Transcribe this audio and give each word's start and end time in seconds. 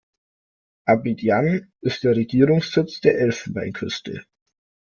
Abidjan 0.87 1.71
ist 1.81 2.03
der 2.05 2.15
Regierungssitz 2.15 3.01
der 3.01 3.19
Elfenbeinküste. 3.19 4.25